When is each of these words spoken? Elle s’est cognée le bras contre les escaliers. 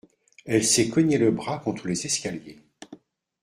Elle 0.47 0.63
s’est 0.63 0.89
cognée 0.89 1.19
le 1.19 1.29
bras 1.29 1.59
contre 1.59 1.87
les 1.87 2.07
escaliers. 2.07 2.57